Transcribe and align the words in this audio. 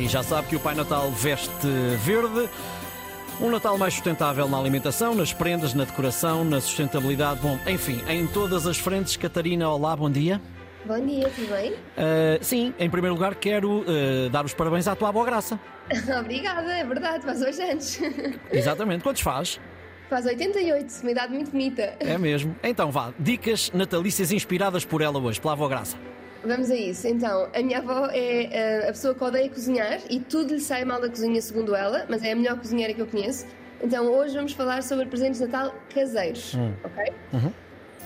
E 0.00 0.06
já 0.06 0.22
sabe 0.22 0.46
que 0.46 0.54
o 0.54 0.60
Pai 0.60 0.76
Natal 0.76 1.10
veste 1.10 1.66
verde. 2.04 2.48
Um 3.40 3.50
Natal 3.50 3.76
mais 3.76 3.94
sustentável 3.94 4.48
na 4.48 4.56
alimentação, 4.56 5.12
nas 5.12 5.32
prendas, 5.32 5.74
na 5.74 5.84
decoração, 5.84 6.44
na 6.44 6.60
sustentabilidade. 6.60 7.40
Bom, 7.40 7.58
enfim, 7.66 8.00
em 8.08 8.24
todas 8.26 8.64
as 8.64 8.78
frentes. 8.78 9.16
Catarina, 9.16 9.68
olá, 9.68 9.96
bom 9.96 10.08
dia. 10.08 10.40
Bom 10.84 11.04
dia, 11.04 11.28
tudo 11.30 11.48
bem? 11.48 11.72
Uh, 11.72 12.38
sim, 12.40 12.72
em 12.78 12.88
primeiro 12.88 13.14
lugar 13.14 13.34
quero 13.34 13.80
uh, 13.80 14.30
dar 14.30 14.44
os 14.44 14.54
parabéns 14.54 14.86
à 14.86 14.94
tua 14.94 15.08
avó 15.08 15.24
Graça. 15.24 15.58
Obrigada, 16.20 16.72
é 16.72 16.84
verdade, 16.84 17.24
faz 17.24 17.42
hoje 17.42 17.60
anos. 17.60 17.98
Exatamente, 18.52 19.02
quantos 19.02 19.22
faz? 19.22 19.60
Faz 20.08 20.24
88, 20.26 21.02
uma 21.02 21.10
idade 21.10 21.32
muito 21.32 21.50
bonita. 21.50 21.82
É 21.98 22.16
mesmo. 22.16 22.54
Então 22.62 22.90
vá, 22.92 23.12
dicas 23.18 23.72
natalícias 23.74 24.30
inspiradas 24.30 24.84
por 24.84 25.02
ela 25.02 25.18
hoje, 25.18 25.40
pela 25.40 25.54
avó 25.54 25.66
Graça. 25.66 25.96
Vamos 26.44 26.70
a 26.70 26.76
isso. 26.76 27.06
Então, 27.06 27.48
a 27.54 27.62
minha 27.62 27.78
avó 27.78 28.06
é 28.12 28.44
eh, 28.44 28.88
a 28.88 28.92
pessoa 28.92 29.14
que 29.14 29.24
odeia 29.24 29.48
cozinhar 29.48 30.00
e 30.08 30.20
tudo 30.20 30.54
lhe 30.54 30.60
sai 30.60 30.84
mal 30.84 31.00
da 31.00 31.08
cozinha, 31.08 31.40
segundo 31.42 31.74
ela, 31.74 32.06
mas 32.08 32.22
é 32.22 32.32
a 32.32 32.36
melhor 32.36 32.56
cozinheira 32.56 32.94
que 32.94 33.00
eu 33.00 33.06
conheço. 33.06 33.46
Então, 33.82 34.06
hoje 34.06 34.34
vamos 34.34 34.52
falar 34.52 34.82
sobre 34.82 35.06
presentes 35.06 35.40
de 35.40 35.46
Natal 35.46 35.74
caseiros, 35.92 36.54
hum. 36.54 36.72
ok? 36.84 37.12
Uhum. 37.32 37.52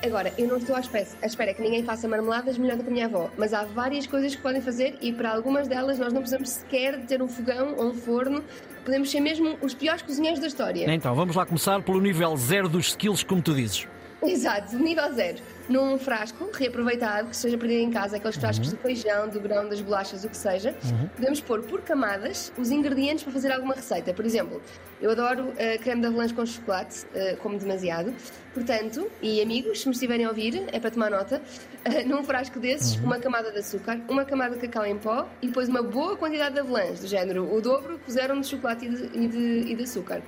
Agora, 0.05 0.33
eu 0.37 0.49
não 0.49 0.57
estou 0.57 0.75
à 0.75 0.81
espera, 0.81 1.07
à 1.23 1.27
espera 1.27 1.55
que 1.55 1.63
ninguém 1.63 1.85
faça 1.85 2.09
marmeladas 2.09 2.59
melhor 2.59 2.77
do 2.77 2.83
que 2.83 2.91
a 2.91 2.93
minha 2.93 3.07
avó, 3.07 3.31
mas 3.39 3.55
há 3.55 3.63
várias 3.63 4.05
coisas 4.05 4.35
que 4.35 4.43
podem 4.43 4.61
fazer 4.61 4.99
e 5.01 5.12
para 5.12 5.31
algumas 5.31 5.69
delas 5.69 5.97
nós 5.97 6.12
não 6.12 6.21
precisamos 6.21 6.51
sequer 6.51 6.99
de 6.99 7.07
ter 7.07 7.23
um 7.23 7.29
fogão 7.29 7.77
ou 7.77 7.91
um 7.91 7.95
forno, 7.95 8.43
podemos 8.85 9.11
ser 9.11 9.21
mesmo 9.21 9.57
os 9.62 9.75
piores 9.75 10.03
cozinheiros 10.03 10.41
da 10.41 10.49
história. 10.49 10.93
Então, 10.93 11.15
vamos 11.15 11.37
lá 11.37 11.47
começar 11.47 11.81
pelo 11.83 12.01
nível 12.01 12.37
zero 12.37 12.69
dos 12.69 12.89
skills, 12.89 13.23
como 13.23 13.41
tu 13.41 13.55
dizes. 13.55 13.87
Exato, 14.25 14.77
nível 14.77 15.12
zero. 15.15 15.39
Num 15.73 15.97
frasco 15.99 16.51
reaproveitado, 16.53 17.31
que 17.31 17.37
seja 17.37 17.57
perdido 17.57 17.81
em 17.81 17.91
casa, 17.91 18.19
aqueles 18.19 18.37
frascos 18.37 18.69
uhum. 18.69 18.75
de 18.75 18.83
feijão, 18.83 19.27
do 19.31 19.41
grão, 19.41 19.67
das 19.67 19.81
bolachas, 19.81 20.23
o 20.23 20.29
que 20.29 20.37
seja, 20.37 20.75
uhum. 20.85 21.09
podemos 21.09 21.41
pôr 21.41 21.62
por 21.62 21.81
camadas 21.81 22.53
os 22.59 22.71
ingredientes 22.71 23.25
para 23.25 23.33
fazer 23.33 23.51
alguma 23.51 23.75
receita. 23.75 24.12
Por 24.12 24.27
exemplo, 24.27 24.61
eu 25.01 25.11
adoro 25.11 25.45
uh, 25.45 25.83
creme 25.83 26.03
de 26.03 26.09
avalanche 26.09 26.34
com 26.34 26.45
chocolate, 26.45 27.06
uh, 27.06 27.39
como 27.39 27.59
demasiado. 27.59 28.15
Portanto, 28.53 29.11
e 29.23 29.41
amigos, 29.41 29.81
se 29.81 29.89
me 29.89 29.95
estiverem 29.95 30.27
a 30.27 30.28
ouvir, 30.28 30.62
é 30.70 30.78
para 30.78 30.91
tomar 30.91 31.11
nota, 31.11 31.41
uh, 31.41 32.05
num 32.06 32.23
frasco 32.23 32.61
desses, 32.61 32.97
uhum. 32.97 33.05
uma 33.05 33.19
camada 33.19 33.50
de 33.50 33.61
açúcar, 33.61 33.98
uma 34.11 34.27
camada 34.27 34.55
de 34.56 34.61
cacau 34.61 34.84
em 34.84 34.98
pó 34.98 35.27
e 35.41 35.47
depois 35.47 35.70
uma 35.70 35.83
boa 35.83 36.19
quantidade 36.19 36.53
de 36.55 36.61
avalanche, 36.61 37.00
do 37.00 37.06
género 37.06 37.50
o 37.50 37.62
dobro 37.62 37.98
puseram 37.98 38.39
de 38.39 38.47
chocolate 38.47 38.84
e 38.84 38.91
de, 38.91 39.19
e 39.19 39.27
de, 39.27 39.73
e 39.73 39.75
de 39.75 39.83
açúcar. 39.84 40.20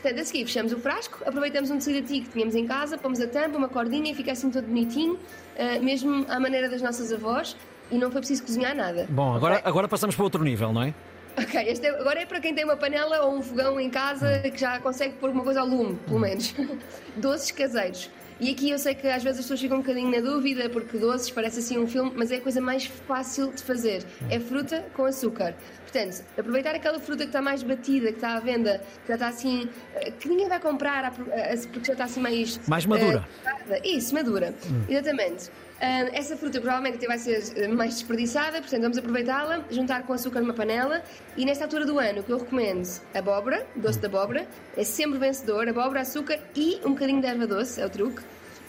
Portanto, 0.00 0.18
a 0.18 0.24
seguir 0.24 0.46
fechamos 0.46 0.72
o 0.72 0.78
frasco, 0.78 1.18
aproveitamos 1.26 1.70
um 1.70 1.76
tecido 1.76 1.98
antigo 1.98 2.24
que 2.26 2.32
tínhamos 2.32 2.54
em 2.54 2.66
casa, 2.66 2.96
pomos 2.96 3.20
a 3.20 3.26
tampa, 3.26 3.58
uma 3.58 3.68
cordinha 3.68 4.10
e 4.10 4.14
fica 4.14 4.32
assim 4.32 4.50
todo 4.50 4.66
bonitinho, 4.66 5.14
uh, 5.14 5.82
mesmo 5.82 6.24
à 6.28 6.40
maneira 6.40 6.70
das 6.70 6.80
nossas 6.80 7.12
avós, 7.12 7.54
e 7.90 7.98
não 7.98 8.10
foi 8.10 8.20
preciso 8.20 8.42
cozinhar 8.42 8.74
nada. 8.74 9.06
Bom, 9.10 9.34
agora, 9.34 9.56
okay? 9.56 9.68
agora 9.68 9.88
passamos 9.88 10.16
para 10.16 10.24
outro 10.24 10.42
nível, 10.42 10.72
não 10.72 10.84
é? 10.84 10.94
Ok, 11.36 11.62
este 11.68 11.86
é, 11.86 11.90
agora 11.90 12.20
é 12.20 12.24
para 12.26 12.40
quem 12.40 12.54
tem 12.54 12.64
uma 12.64 12.76
panela 12.76 13.24
ou 13.26 13.36
um 13.36 13.42
fogão 13.42 13.78
em 13.78 13.90
casa 13.90 14.40
que 14.40 14.58
já 14.58 14.80
consegue 14.80 15.14
pôr 15.16 15.30
uma 15.30 15.44
coisa 15.44 15.60
ao 15.60 15.66
lume, 15.66 15.96
pelo 16.06 16.18
menos. 16.18 16.54
Doces 17.16 17.50
caseiros. 17.50 18.10
E 18.40 18.50
aqui 18.50 18.70
eu 18.70 18.78
sei 18.78 18.94
que 18.94 19.06
às 19.06 19.22
vezes 19.22 19.40
as 19.40 19.44
pessoas 19.44 19.60
ficam 19.60 19.76
um 19.76 19.80
bocadinho 19.82 20.10
na 20.10 20.20
dúvida, 20.20 20.70
porque 20.70 20.96
doces 20.96 21.30
parece 21.30 21.58
assim 21.58 21.78
um 21.78 21.86
filme, 21.86 22.10
mas 22.16 22.32
é 22.32 22.36
a 22.36 22.40
coisa 22.40 22.58
mais 22.58 22.86
fácil 22.86 23.52
de 23.52 23.62
fazer. 23.62 24.02
É 24.30 24.40
fruta 24.40 24.86
com 24.94 25.04
açúcar. 25.04 25.54
Portanto, 25.82 26.24
aproveitar 26.38 26.74
aquela 26.74 26.98
fruta 26.98 27.24
que 27.24 27.28
está 27.28 27.42
mais 27.42 27.62
batida, 27.62 28.08
que 28.08 28.14
está 28.14 28.36
à 28.36 28.40
venda, 28.40 28.80
que 29.02 29.08
já 29.08 29.14
está 29.14 29.28
assim, 29.28 29.68
eh, 29.96 30.10
que 30.12 30.28
ninguém 30.28 30.48
vai 30.48 30.58
comprar 30.58 31.12
porque 31.12 31.84
já 31.84 31.92
está 31.92 32.04
assim 32.04 32.20
mais. 32.20 32.58
Mais 32.66 32.86
madura. 32.86 33.28
Uh, 33.44 33.74
isso, 33.84 34.14
madura. 34.14 34.54
Hum. 34.66 34.84
Exatamente. 34.88 35.48
Uh, 35.48 36.12
essa 36.12 36.36
fruta 36.36 36.60
provavelmente 36.60 36.96
até 36.96 37.06
vai 37.06 37.18
ser 37.18 37.66
mais 37.68 37.94
desperdiçada, 37.94 38.60
portanto 38.60 38.82
vamos 38.82 38.98
aproveitá-la, 38.98 39.64
juntar 39.70 40.02
com 40.02 40.12
açúcar 40.12 40.40
numa 40.40 40.52
panela 40.52 41.02
e 41.38 41.44
nesta 41.46 41.64
altura 41.64 41.86
do 41.86 41.98
ano 41.98 42.20
o 42.20 42.22
que 42.22 42.30
eu 42.30 42.38
recomendo 42.38 42.86
abóbora, 43.14 43.66
doce 43.74 43.98
de 43.98 44.04
abóbora, 44.04 44.46
é 44.76 44.84
sempre 44.84 45.18
vencedor, 45.18 45.66
abóbora, 45.68 46.02
açúcar 46.02 46.38
e 46.54 46.78
um 46.84 46.90
bocadinho 46.90 47.22
de 47.22 47.26
erva 47.26 47.46
doce, 47.46 47.80
é 47.80 47.86
o 47.86 47.88
truque. 47.88 48.22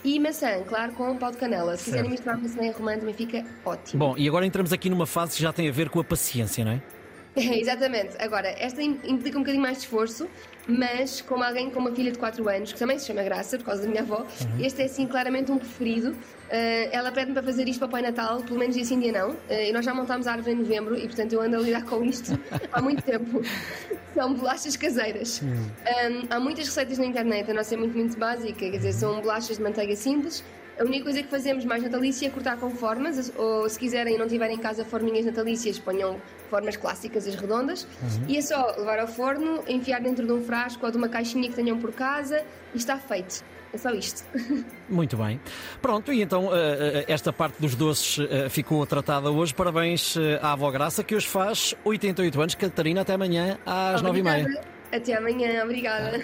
E 0.03 0.19
maçã, 0.19 0.63
claro, 0.67 0.93
com 0.93 1.15
pau 1.17 1.31
de 1.31 1.37
canela. 1.37 1.77
Se 1.77 1.85
quiserem 1.85 2.09
misturar 2.09 2.37
maçã 2.37 2.63
e 2.63 2.71
romã 2.71 2.97
também 2.97 3.13
fica 3.13 3.45
ótimo. 3.63 3.99
Bom, 3.99 4.17
e 4.17 4.27
agora 4.27 4.45
entramos 4.45 4.73
aqui 4.73 4.89
numa 4.89 5.05
fase 5.05 5.35
que 5.35 5.43
já 5.43 5.53
tem 5.53 5.69
a 5.69 5.71
ver 5.71 5.89
com 5.89 5.99
a 5.99 6.03
paciência, 6.03 6.65
não 6.65 6.71
é? 6.71 6.81
Exatamente. 7.35 8.15
Agora, 8.19 8.49
esta 8.59 8.81
implica 8.81 9.37
um 9.37 9.41
bocadinho 9.41 9.61
mais 9.61 9.77
de 9.77 9.83
esforço, 9.83 10.27
mas 10.67 11.21
como 11.21 11.43
alguém 11.43 11.69
com 11.69 11.79
uma 11.79 11.91
filha 11.91 12.11
de 12.11 12.17
4 12.17 12.47
anos, 12.49 12.73
que 12.73 12.79
também 12.79 12.99
se 12.99 13.07
chama 13.07 13.23
Graça, 13.23 13.57
por 13.57 13.65
causa 13.65 13.83
da 13.83 13.87
minha 13.87 14.01
avó, 14.01 14.19
uhum. 14.19 14.65
este 14.65 14.81
é 14.81 14.85
assim 14.85 15.07
claramente 15.07 15.51
um 15.51 15.57
preferido. 15.57 16.11
Uh, 16.11 16.89
ela 16.91 17.11
pede-me 17.11 17.33
para 17.33 17.43
fazer 17.43 17.67
isto 17.69 17.79
para 17.79 17.87
o 17.87 17.91
Pai 17.91 18.01
Natal, 18.01 18.41
pelo 18.41 18.59
menos 18.59 18.75
dia 18.75 18.83
dia 18.83 19.11
não. 19.11 19.31
Uh, 19.31 19.37
e 19.49 19.71
nós 19.71 19.85
já 19.85 19.93
montámos 19.93 20.27
a 20.27 20.33
árvore 20.33 20.53
em 20.53 20.57
novembro 20.57 20.97
e, 20.97 21.07
portanto, 21.07 21.31
eu 21.31 21.41
ando 21.41 21.55
a 21.55 21.59
lidar 21.59 21.85
com 21.85 22.03
isto 22.03 22.37
há 22.71 22.81
muito 22.81 23.01
tempo. 23.01 23.41
São 24.13 24.33
bolachas 24.33 24.75
caseiras. 24.75 25.41
Uhum. 25.41 25.53
Um, 25.53 26.27
há 26.29 26.37
muitas 26.37 26.65
receitas 26.65 26.97
na 26.97 27.05
internet, 27.05 27.49
a 27.49 27.53
nossa 27.53 27.73
é 27.73 27.77
muito, 27.77 27.97
muito 27.97 28.17
básica, 28.17 28.53
quer 28.53 28.75
dizer, 28.75 28.91
são 28.91 29.21
bolachas 29.21 29.55
de 29.55 29.63
manteiga 29.63 29.95
simples 29.95 30.43
a 30.81 30.83
única 30.83 31.03
coisa 31.03 31.21
que 31.21 31.29
fazemos 31.29 31.63
mais 31.63 31.83
natalícia 31.83 32.25
é 32.25 32.29
cortar 32.29 32.57
com 32.57 32.71
formas, 32.71 33.31
ou 33.37 33.69
se 33.69 33.77
quiserem 33.77 34.15
e 34.15 34.17
não 34.17 34.27
tiverem 34.27 34.55
em 34.55 34.59
casa 34.59 34.83
forminhas 34.83 35.25
natalícias, 35.25 35.77
ponham 35.77 36.19
formas 36.49 36.75
clássicas, 36.75 37.27
as 37.27 37.35
redondas, 37.35 37.83
uhum. 38.01 38.25
e 38.27 38.37
é 38.37 38.41
só 38.41 38.75
levar 38.77 38.97
ao 38.97 39.07
forno, 39.07 39.63
enfiar 39.67 40.01
dentro 40.01 40.25
de 40.25 40.33
um 40.33 40.41
frasco 40.43 40.83
ou 40.83 40.91
de 40.91 40.97
uma 40.97 41.07
caixinha 41.07 41.47
que 41.47 41.55
tenham 41.55 41.77
por 41.77 41.91
casa 41.91 42.43
e 42.73 42.77
está 42.77 42.97
feito. 42.97 43.43
É 43.73 43.77
só 43.77 43.91
isto. 43.91 44.25
Muito 44.89 45.15
bem. 45.15 45.39
Pronto, 45.81 46.11
e 46.11 46.21
então 46.21 46.53
eh, 46.53 47.05
eh, 47.07 47.13
esta 47.13 47.31
parte 47.31 47.55
dos 47.61 47.73
doces 47.73 48.27
eh, 48.29 48.49
ficou 48.49 48.85
tratada 48.85 49.31
hoje. 49.31 49.53
Parabéns 49.53 50.17
à 50.41 50.51
avó 50.51 50.69
Graça, 50.71 51.05
que 51.05 51.15
hoje 51.15 51.27
faz 51.27 51.73
88 51.85 52.41
anos. 52.41 52.55
Catarina, 52.55 53.01
até 53.01 53.13
amanhã 53.13 53.57
às 53.65 54.01
9h30. 54.01 54.59
Até 54.91 55.13
amanhã, 55.13 55.63
obrigada. 55.63 56.21